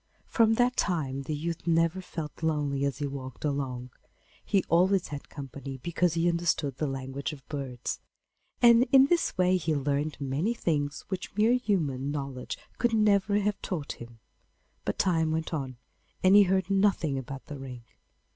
[0.25, 3.91] From that time the youth never felt lonely as he walked along;
[4.43, 7.99] he always had company, because he understood the language of birds;
[8.63, 13.61] and in this way he learned many things which mere human knowledge could never have
[13.61, 14.17] taught him.
[14.85, 15.77] But time went on,
[16.23, 17.83] and he heard nothing about the ring.